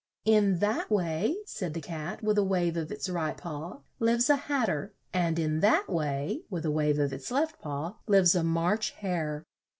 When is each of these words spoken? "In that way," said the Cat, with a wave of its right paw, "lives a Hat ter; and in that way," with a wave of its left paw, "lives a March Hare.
"In 0.25 0.57
that 0.61 0.89
way," 0.89 1.37
said 1.45 1.75
the 1.75 1.79
Cat, 1.79 2.23
with 2.23 2.39
a 2.39 2.43
wave 2.43 2.75
of 2.75 2.91
its 2.91 3.07
right 3.07 3.37
paw, 3.37 3.81
"lives 3.99 4.31
a 4.31 4.35
Hat 4.35 4.65
ter; 4.65 4.93
and 5.13 5.37
in 5.37 5.59
that 5.59 5.87
way," 5.89 6.41
with 6.49 6.65
a 6.65 6.71
wave 6.71 6.97
of 6.97 7.13
its 7.13 7.29
left 7.29 7.61
paw, 7.61 7.97
"lives 8.07 8.33
a 8.33 8.43
March 8.43 8.89
Hare. 8.97 9.45